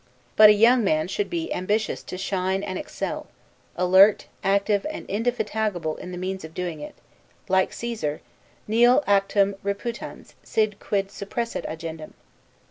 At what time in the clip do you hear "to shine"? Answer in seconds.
2.01-2.63